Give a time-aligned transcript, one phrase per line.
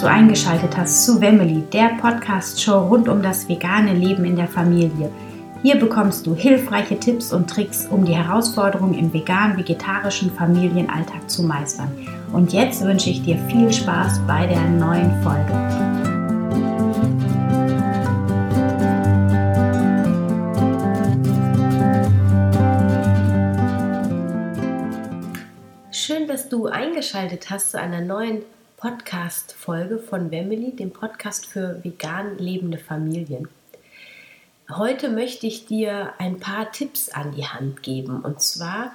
[0.00, 5.10] Du eingeschaltet hast zu Wemmeli, der Podcast-Show rund um das vegane Leben in der Familie.
[5.60, 11.90] Hier bekommst du hilfreiche Tipps und Tricks, um die Herausforderungen im vegan-vegetarischen Familienalltag zu meistern.
[12.32, 15.52] Und jetzt wünsche ich dir viel Spaß bei der neuen Folge.
[25.90, 28.40] Schön, dass du eingeschaltet hast zu einer neuen
[28.80, 33.48] Podcast-Folge von Wemmeli, dem Podcast für vegan lebende Familien.
[34.70, 38.22] Heute möchte ich dir ein paar Tipps an die Hand geben.
[38.22, 38.92] Und zwar,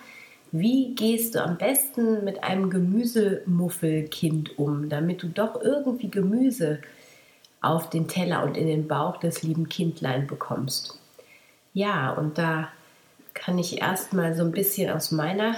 [0.51, 6.79] wie gehst du am besten mit einem Gemüsemuffelkind um, damit du doch irgendwie Gemüse
[7.61, 10.99] auf den Teller und in den Bauch des lieben Kindlein bekommst?
[11.75, 12.69] Ja, und da
[13.35, 15.57] kann ich erstmal so ein bisschen aus meiner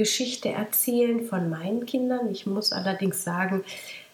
[0.00, 2.30] Geschichte erzählen von meinen Kindern.
[2.30, 3.64] Ich muss allerdings sagen,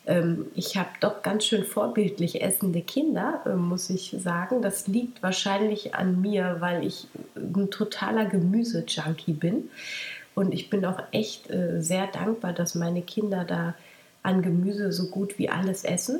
[0.05, 4.63] ähm, ich habe doch ganz schön vorbildlich essende Kinder, äh, muss ich sagen.
[4.63, 7.07] Das liegt wahrscheinlich an mir, weil ich
[7.37, 9.71] ein totaler Gemüse-Junkie bin.
[10.35, 13.77] Und ich bin auch echt äh, sehr dankbar, dass meine Kinder da
[14.25, 16.19] an Gemüse so gut wie alles essen.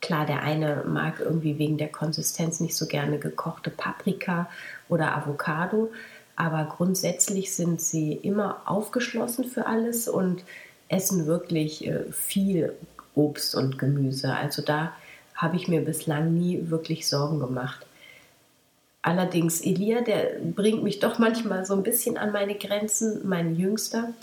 [0.00, 4.48] Klar, der eine mag irgendwie wegen der Konsistenz nicht so gerne gekochte Paprika
[4.88, 5.90] oder Avocado,
[6.40, 10.42] aber grundsätzlich sind sie immer aufgeschlossen für alles und
[10.88, 12.72] essen wirklich äh, viel
[13.14, 14.34] Obst und Gemüse.
[14.34, 14.94] Also da
[15.34, 17.84] habe ich mir bislang nie wirklich Sorgen gemacht.
[19.02, 24.14] Allerdings Elia, der bringt mich doch manchmal so ein bisschen an meine Grenzen, mein Jüngster,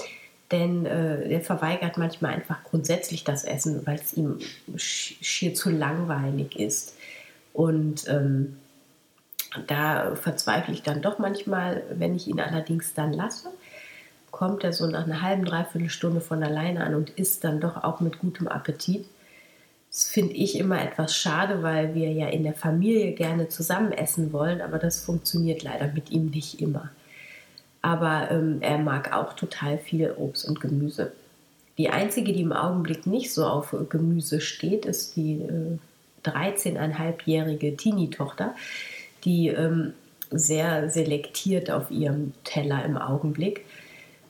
[0.52, 4.40] denn äh, der verweigert manchmal einfach grundsätzlich das Essen, weil es ihm
[4.76, 6.96] schier zu langweilig ist.
[7.54, 8.58] Und ähm,
[9.68, 13.50] da verzweifle ich dann doch manchmal, wenn ich ihn allerdings dann lasse
[14.38, 17.84] kommt er so nach einer halben, dreiviertel Stunde von alleine an und isst dann doch
[17.84, 19.06] auch mit gutem Appetit.
[19.90, 24.32] Das finde ich immer etwas schade, weil wir ja in der Familie gerne zusammen essen
[24.34, 26.92] wollen, aber das funktioniert leider mit ihm nicht immer.
[27.82, 31.14] Aber ähm, er mag auch total viel Obst und Gemüse.
[31.80, 35.80] Die einzige, die im Augenblick nicht so auf Gemüse steht, ist die äh,
[36.30, 38.54] 13,5-jährige Teenie-Tochter,
[39.28, 39.94] die ähm,
[40.32, 43.66] sehr selektiert auf ihrem Teller im Augenblick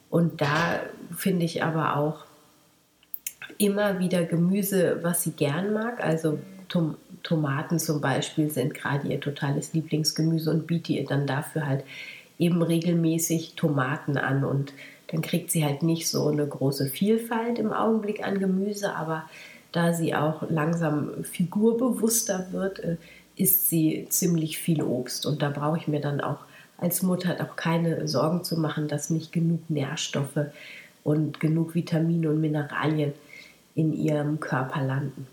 [0.09, 0.79] und da
[1.15, 2.25] finde ich aber auch
[3.57, 6.03] immer wieder Gemüse, was sie gern mag.
[6.03, 11.67] Also Tom Tomaten zum Beispiel sind gerade ihr totales Lieblingsgemüse und biete ihr dann dafür
[11.67, 11.83] halt
[12.39, 14.45] eben regelmäßig Tomaten an.
[14.45, 14.71] Und
[15.07, 19.29] dann kriegt sie halt nicht so eine große Vielfalt im Augenblick an Gemüse, aber
[19.73, 22.97] da sie auch langsam figurbewusster wird, äh,
[23.37, 25.25] isst sie ziemlich viel Obst.
[25.25, 26.39] Und da brauche ich mir dann auch
[26.77, 30.51] als Mutter auch keine Sorgen zu machen, dass nicht genug Nährstoffe
[31.03, 33.13] und genug Vitamine und Mineralien
[33.75, 35.27] in ihrem Körper landen.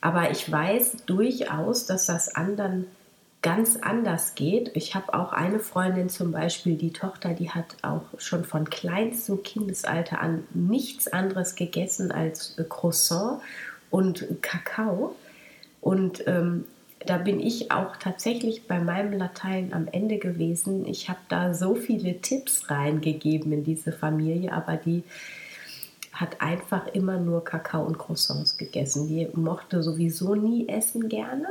[0.00, 2.86] Aber ich weiß durchaus, dass das anderen
[3.42, 4.70] ganz anders geht.
[4.74, 9.42] Ich habe auch eine Freundin zum Beispiel, die Tochter, die hat auch schon von kleinstem
[9.42, 13.42] Kindesalter an nichts anderes gegessen als Croissant
[13.90, 15.14] und Kakao.
[15.82, 16.64] Und ähm,
[17.06, 20.86] da bin ich auch tatsächlich bei meinem Latein am Ende gewesen.
[20.86, 25.02] Ich habe da so viele Tipps reingegeben in diese Familie, aber die
[26.12, 29.08] hat einfach immer nur Kakao und Croissants gegessen.
[29.08, 31.48] Die mochte sowieso nie essen gerne.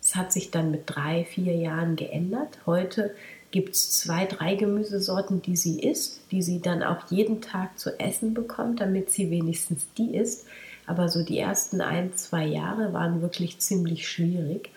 [0.00, 2.58] Es hat sich dann mit drei, vier Jahren geändert.
[2.64, 3.14] Heute
[3.50, 7.98] gibt es zwei, drei Gemüsesorten, die sie isst, die sie dann auch jeden Tag zu
[7.98, 10.46] essen bekommt, damit sie wenigstens die isst.
[10.88, 14.70] Aber so die ersten ein, zwei Jahre waren wirklich ziemlich schwierig.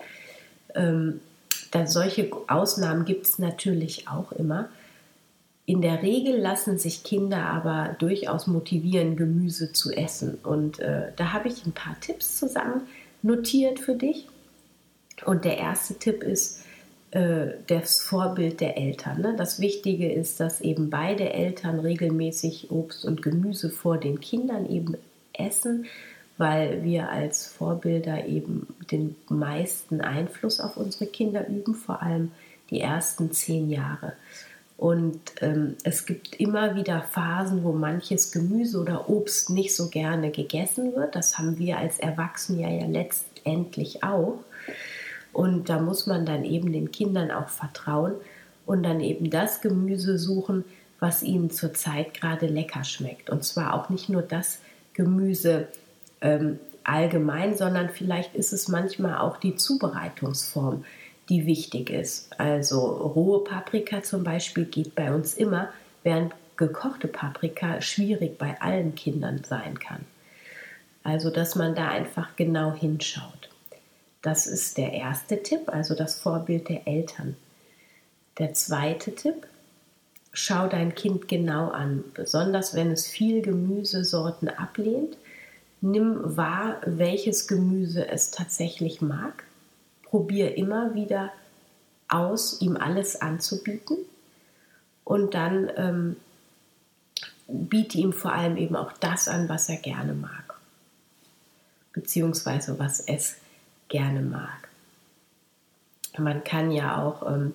[0.76, 1.22] Ähm,
[1.72, 4.70] da solche Ausnahmen gibt es natürlich auch immer.
[5.66, 10.38] In der Regel lassen sich Kinder aber durchaus motivieren, Gemüse zu essen.
[10.44, 12.82] Und äh, da habe ich ein paar Tipps zusammen
[13.22, 14.28] notiert für dich.
[15.26, 16.66] Und der erste Tipp ist
[17.12, 19.22] äh, das Vorbild der Eltern.
[19.22, 19.36] Ne?
[19.38, 24.98] Das Wichtige ist, dass eben beide Eltern regelmäßig Obst und Gemüse vor den Kindern eben
[25.34, 25.86] essen
[26.42, 32.32] weil wir als Vorbilder eben den meisten Einfluss auf unsere Kinder üben, vor allem
[32.72, 34.14] die ersten zehn Jahre.
[34.76, 40.32] Und ähm, es gibt immer wieder Phasen, wo manches Gemüse oder Obst nicht so gerne
[40.32, 41.16] gegessen wird.
[41.16, 44.40] Das haben wir als Erwachsene ja, ja letztendlich auch.
[45.34, 48.14] Und da muss man dann eben den Kindern auch vertrauen
[48.66, 50.66] und dann eben das Gemüse suchen,
[51.00, 53.30] was ihnen zurzeit gerade lecker schmeckt.
[53.30, 54.58] Und zwar auch nicht nur das
[54.94, 55.68] Gemüse,
[56.22, 60.86] ähm, allgemein, sondern vielleicht ist es manchmal auch die Zubereitungsform,
[61.30, 62.40] die wichtig ist.
[62.40, 65.70] Also rohe Paprika zum Beispiel geht bei uns immer,
[66.04, 70.06] während gekochte Paprika schwierig bei allen Kindern sein kann.
[71.04, 73.50] Also, dass man da einfach genau hinschaut.
[74.22, 77.36] Das ist der erste Tipp, also das Vorbild der Eltern.
[78.38, 79.48] Der zweite Tipp,
[80.34, 85.18] schau dein Kind genau an, besonders wenn es viel Gemüsesorten ablehnt.
[85.82, 89.44] Nimm wahr, welches Gemüse es tatsächlich mag.
[90.04, 91.32] Probier immer wieder
[92.08, 93.98] aus, ihm alles anzubieten.
[95.04, 96.16] Und dann ähm,
[97.48, 100.56] biete ihm vor allem eben auch das an, was er gerne mag.
[101.94, 103.36] Beziehungsweise was es
[103.90, 104.70] gerne mag.
[106.18, 107.54] Man kann ja auch, ähm,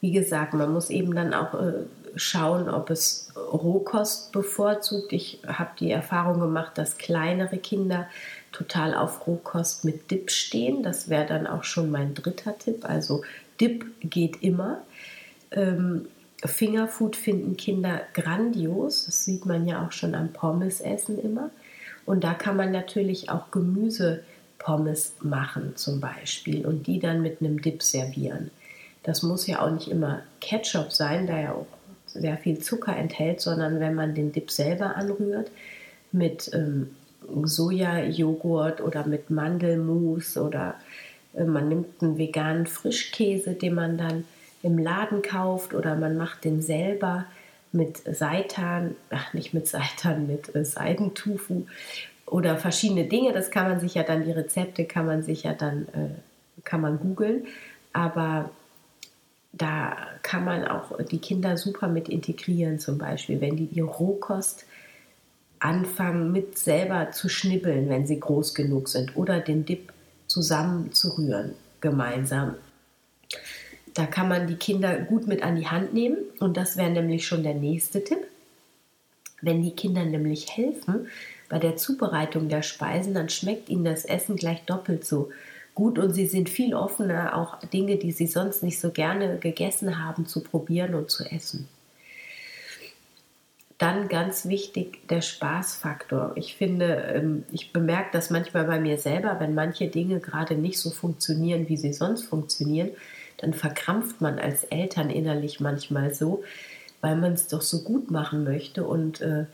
[0.00, 1.84] wie gesagt, man muss eben dann auch äh,
[2.16, 5.12] schauen, ob es Rohkost bevorzugt.
[5.12, 8.08] Ich habe die Erfahrung gemacht, dass kleinere Kinder
[8.52, 10.82] total auf Rohkost mit Dip stehen.
[10.82, 12.84] Das wäre dann auch schon mein dritter Tipp.
[12.84, 13.22] Also
[13.60, 14.82] Dip geht immer.
[15.50, 16.08] Ähm,
[16.44, 19.06] Fingerfood finden Kinder grandios.
[19.06, 21.50] Das sieht man ja auch schon am Pommesessen immer.
[22.06, 27.60] Und da kann man natürlich auch Gemüsepommes machen zum Beispiel und die dann mit einem
[27.60, 28.50] Dip servieren.
[29.02, 31.66] Das muss ja auch nicht immer Ketchup sein, da ja auch
[32.20, 35.50] sehr viel Zucker enthält, sondern wenn man den Dip selber anrührt
[36.12, 36.90] mit ähm,
[37.42, 40.74] Sojajoghurt oder mit Mandelmus oder
[41.34, 44.24] äh, man nimmt einen veganen Frischkäse, den man dann
[44.62, 47.26] im Laden kauft oder man macht den selber
[47.72, 51.66] mit Seitan, ach nicht mit Seitan, mit äh, Seidentufu
[52.26, 53.32] oder verschiedene Dinge.
[53.32, 56.80] Das kann man sich ja dann, die Rezepte kann man sich ja dann, äh, kann
[56.80, 57.46] man googeln.
[57.92, 58.50] Aber
[59.58, 64.66] da kann man auch die Kinder super mit integrieren, zum Beispiel, wenn die die Rohkost
[65.58, 69.92] anfangen mit selber zu schnibbeln, wenn sie groß genug sind, oder den Dip
[70.26, 72.56] zusammen zu rühren, gemeinsam.
[73.94, 77.26] Da kann man die Kinder gut mit an die Hand nehmen und das wäre nämlich
[77.26, 78.26] schon der nächste Tipp.
[79.40, 81.08] Wenn die Kinder nämlich helfen
[81.48, 85.30] bei der Zubereitung der Speisen, dann schmeckt ihnen das Essen gleich doppelt so
[85.76, 90.02] gut und sie sind viel offener, auch Dinge, die sie sonst nicht so gerne gegessen
[90.02, 91.68] haben, zu probieren und zu essen.
[93.78, 96.32] Dann ganz wichtig der Spaßfaktor.
[96.34, 100.80] Ich finde, ähm, ich bemerke das manchmal bei mir selber, wenn manche Dinge gerade nicht
[100.80, 102.90] so funktionieren, wie sie sonst funktionieren,
[103.36, 106.42] dann verkrampft man als Eltern innerlich manchmal so,
[107.02, 109.44] weil man es doch so gut machen möchte und äh,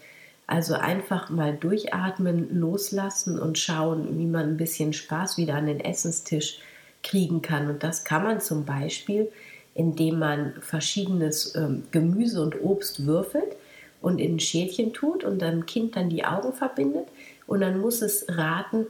[0.46, 5.80] also einfach mal durchatmen, loslassen und schauen, wie man ein bisschen Spaß wieder an den
[5.80, 6.58] Essenstisch
[7.02, 7.68] kriegen kann.
[7.68, 9.30] Und das kann man zum Beispiel,
[9.74, 13.56] indem man verschiedenes ähm, Gemüse und Obst würfelt
[14.00, 17.08] und in ein Schälchen tut und dem Kind dann die Augen verbindet
[17.46, 18.86] und dann muss es raten,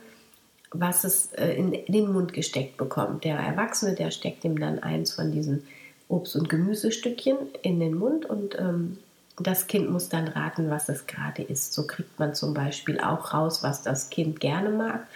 [0.71, 3.25] was es äh, in den Mund gesteckt bekommt.
[3.25, 5.65] Der Erwachsene, der steckt ihm dann eins von diesen
[6.09, 8.99] Obst- und Gemüsestückchen in den Mund und ähm,
[9.39, 11.73] das Kind muss dann raten, was es gerade ist.
[11.73, 15.07] So kriegt man zum Beispiel auch raus, was das Kind gerne mag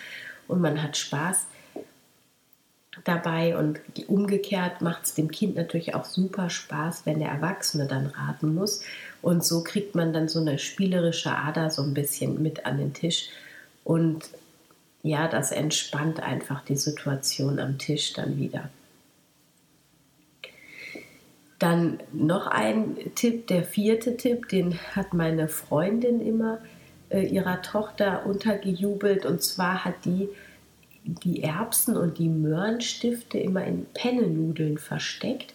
[0.49, 1.47] und man hat Spaß
[3.05, 8.07] dabei und umgekehrt macht es dem Kind natürlich auch super Spaß, wenn der Erwachsene dann
[8.07, 8.83] raten muss
[9.21, 12.95] und so kriegt man dann so eine spielerische Ader so ein bisschen mit an den
[12.95, 13.29] Tisch
[13.85, 14.31] und
[15.03, 18.71] ja, das entspannt einfach die Situation am Tisch dann wieder.
[21.59, 26.59] Dann noch ein Tipp, der vierte Tipp, den hat meine Freundin immer
[27.09, 29.25] äh, ihrer Tochter untergejubelt.
[29.25, 30.29] Und zwar hat die
[31.07, 35.55] die Erbsen und die Möhrenstifte immer in Pennennudeln versteckt.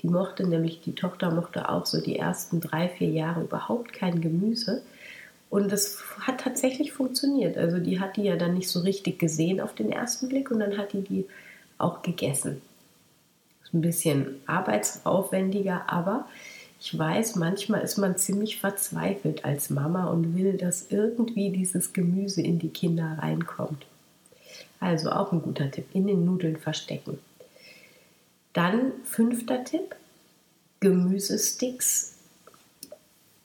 [0.00, 4.20] Die mochte nämlich, die Tochter mochte auch so die ersten drei, vier Jahre überhaupt kein
[4.20, 4.82] Gemüse.
[5.50, 7.58] Und das hat tatsächlich funktioniert.
[7.58, 10.60] Also die hat die ja dann nicht so richtig gesehen auf den ersten Blick und
[10.60, 11.26] dann hat die die
[11.78, 12.62] auch gegessen
[13.72, 16.26] ein bisschen arbeitsaufwendiger, aber
[16.80, 22.42] ich weiß, manchmal ist man ziemlich verzweifelt als Mama und will, dass irgendwie dieses Gemüse
[22.42, 23.86] in die Kinder reinkommt.
[24.80, 27.18] Also auch ein guter Tipp, in den Nudeln verstecken.
[28.52, 29.94] Dann fünfter Tipp,
[30.80, 32.16] Gemüsesticks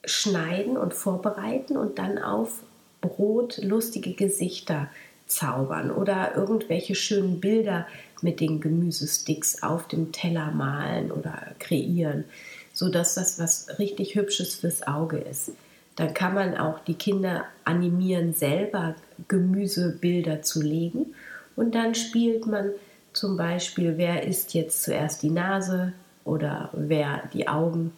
[0.03, 2.63] schneiden und vorbereiten und dann auf
[3.01, 4.89] Brot lustige Gesichter
[5.27, 7.85] zaubern oder irgendwelche schönen Bilder
[8.23, 12.25] mit den Gemüsesticks auf dem Teller malen oder kreieren,
[12.73, 15.51] sodass das was richtig Hübsches fürs Auge ist.
[15.95, 18.95] Dann kann man auch die Kinder animieren, selber
[19.27, 21.13] Gemüsebilder zu legen
[21.55, 22.69] und dann spielt man
[23.13, 25.93] zum Beispiel, wer isst jetzt zuerst die Nase
[26.23, 27.91] oder wer die Augen.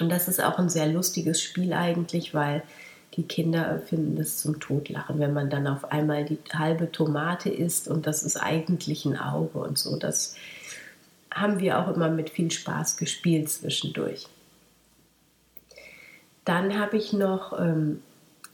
[0.00, 2.62] Und das ist auch ein sehr lustiges Spiel eigentlich, weil
[3.16, 7.88] die Kinder finden das zum Totlachen, wenn man dann auf einmal die halbe Tomate isst
[7.88, 9.96] und das ist eigentlich ein Auge und so.
[9.96, 10.34] Das
[11.30, 14.26] haben wir auch immer mit viel Spaß gespielt zwischendurch.
[16.44, 18.02] Dann habe ich noch ähm,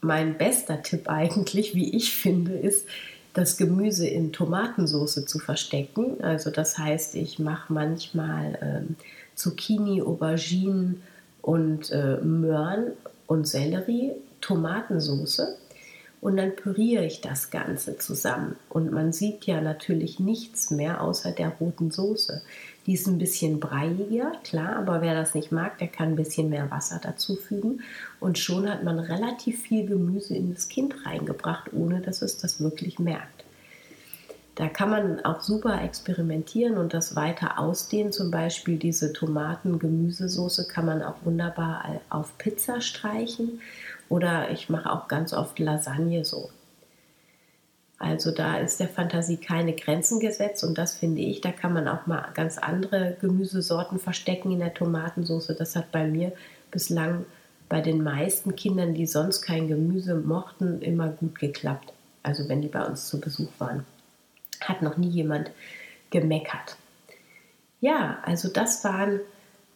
[0.00, 2.86] mein bester Tipp eigentlich, wie ich finde, ist,
[3.34, 6.24] das Gemüse in Tomatensauce zu verstecken.
[6.24, 8.96] Also das heißt, ich mache manchmal ähm,
[9.36, 11.02] Zucchini, Auberginen
[11.40, 12.92] und äh, Möhren
[13.28, 15.56] und Sellerie Tomatensauce
[16.20, 18.56] und dann püriere ich das Ganze zusammen.
[18.68, 22.42] Und man sieht ja natürlich nichts mehr außer der roten Soße.
[22.86, 26.48] Die ist ein bisschen breiiger, klar, aber wer das nicht mag, der kann ein bisschen
[26.48, 27.82] mehr Wasser dazufügen.
[28.18, 32.60] Und schon hat man relativ viel Gemüse in das Kind reingebracht, ohne dass es das
[32.60, 33.44] wirklich merkt.
[34.56, 38.10] Da kann man auch super experimentieren und das weiter ausdehnen.
[38.10, 43.60] Zum Beispiel diese Tomaten-Gemüsesoße kann man auch wunderbar auf Pizza streichen
[44.08, 46.50] oder ich mache auch ganz oft Lasagne so.
[47.98, 51.88] Also da ist der Fantasie keine Grenzen gesetzt und das finde ich, da kann man
[51.88, 55.52] auch mal ganz andere Gemüsesorten verstecken in der Tomatensauce.
[55.58, 56.32] Das hat bei mir
[56.70, 57.26] bislang
[57.68, 61.92] bei den meisten Kindern, die sonst kein Gemüse mochten, immer gut geklappt.
[62.22, 63.84] Also wenn die bei uns zu Besuch waren
[64.60, 65.50] hat noch nie jemand
[66.10, 66.76] gemeckert.
[67.80, 69.20] Ja, also das waren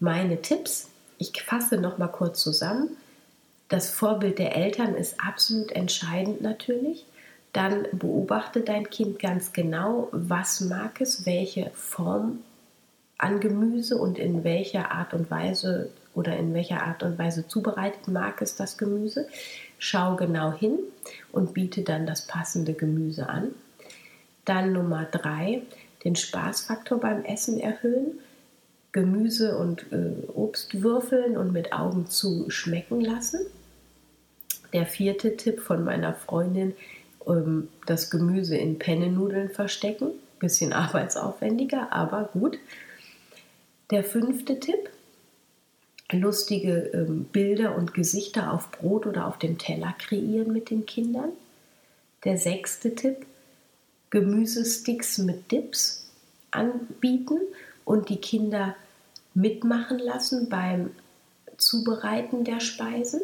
[0.01, 0.89] meine Tipps.
[1.19, 2.97] Ich fasse noch mal kurz zusammen.
[3.73, 7.07] Das Vorbild der Eltern ist absolut entscheidend natürlich.
[7.55, 12.41] Dann beobachte dein Kind ganz genau, was mag es, welche Form
[13.17, 18.09] an Gemüse und in welcher Art und Weise oder in welcher Art und Weise zubereitet
[18.09, 19.26] mag es das Gemüse.
[19.79, 20.79] Schau genau hin
[21.33, 23.55] und biete dann das passende Gemüse an.
[24.45, 25.62] Dann Nummer drei,
[26.05, 28.19] den Spaßfaktor beim Essen erhöhen.
[28.93, 33.41] Gemüse und äh, Obst würfeln und mit Augen zu schmecken lassen.
[34.73, 36.75] Der vierte Tipp von meiner Freundin,
[37.26, 40.12] ähm, das Gemüse in Pennennudeln verstecken.
[40.38, 42.59] Bisschen arbeitsaufwendiger, aber gut.
[43.91, 44.91] Der fünfte Tipp,
[46.11, 51.31] lustige ähm, Bilder und Gesichter auf Brot oder auf dem Teller kreieren mit den Kindern.
[52.25, 53.26] Der sechste Tipp,
[54.11, 56.07] Gemüsesticks mit Dips
[56.50, 57.41] anbieten
[57.85, 58.76] und die Kinder
[59.35, 60.91] mitmachen lassen beim
[61.57, 63.21] Zubereiten der Speisen.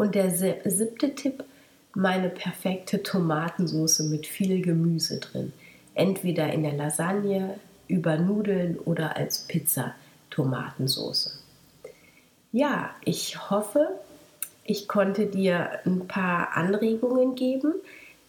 [0.00, 1.44] Und der siebte Tipp,
[1.92, 5.52] meine perfekte Tomatensauce mit viel Gemüse drin.
[5.92, 9.94] Entweder in der Lasagne, über Nudeln oder als Pizza
[10.30, 11.38] Tomatensauce.
[12.50, 13.88] Ja, ich hoffe,
[14.64, 17.74] ich konnte dir ein paar Anregungen geben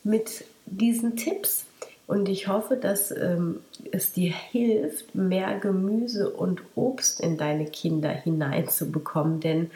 [0.04, 1.68] mit diesen Tipps
[2.06, 3.62] und ich hoffe, dass ähm,
[3.94, 9.72] es dir hilft, mehr Gemüse und Obst in deine Kinder hineinzubekommen, denn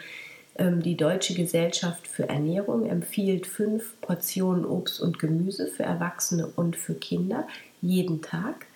[0.58, 6.94] die Deutsche Gesellschaft für Ernährung empfiehlt fünf Portionen Obst und Gemüse für Erwachsene und für
[6.94, 7.46] Kinder
[7.82, 8.66] jeden Tag.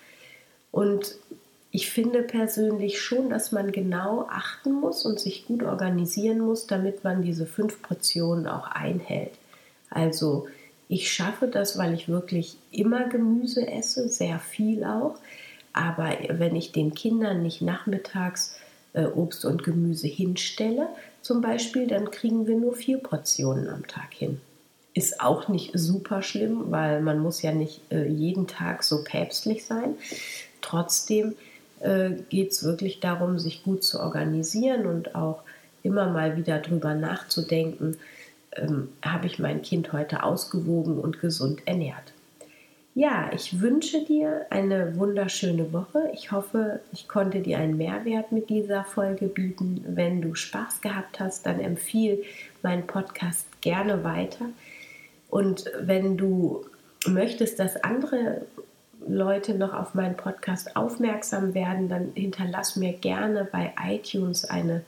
[0.71, 1.17] Und
[1.71, 7.05] ich finde persönlich schon, dass man genau achten muss und sich gut organisieren muss, damit
[7.05, 9.33] man diese fünf Portionen auch einhält.
[9.89, 10.49] Also
[10.89, 15.17] ich schaffe das, weil ich wirklich immer Gemüse esse, sehr viel auch.
[15.73, 18.57] Aber wenn ich den Kindern nicht nachmittags
[18.93, 20.89] äh, Obst und Gemüse hinstelle,
[21.23, 24.41] zum Beispiel, dann kriegen wir nur vier Portionen am Tag hin.
[24.95, 29.65] Ist auch nicht super schlimm, weil man muss ja nicht äh, jeden Tag so päpstlich
[29.65, 29.95] sein.
[30.61, 31.35] Trotzdem
[31.81, 35.43] äh, geht es wirklich darum, sich gut zu organisieren und auch
[35.83, 37.97] immer mal wieder drüber nachzudenken,
[38.57, 42.13] ähm, habe ich mein Kind heute ausgewogen und gesund ernährt.
[42.95, 46.11] Ja, ich wünsche dir eine wunderschöne Woche.
[46.13, 49.85] Ich hoffe, ich konnte dir einen Mehrwert mit dieser Folge bieten.
[49.87, 52.25] Wenn du Spaß gehabt hast, dann empfiehl
[52.63, 54.47] meinen Podcast gerne weiter.
[55.29, 56.65] Und wenn du
[57.07, 58.45] möchtest, dass andere
[59.07, 64.83] Leute noch auf meinen Podcast aufmerksam werden, dann hinterlass mir gerne bei iTunes eine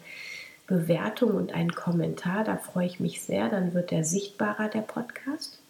[0.67, 2.43] Bewertung und einen Kommentar.
[2.43, 3.49] Da freue ich mich sehr.
[3.49, 5.62] Dann wird der sichtbarer, der Podcast.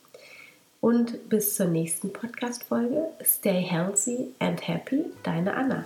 [0.83, 3.13] Und bis zur nächsten Podcast-Folge.
[3.23, 5.05] Stay healthy and happy.
[5.23, 5.85] Deine Anna.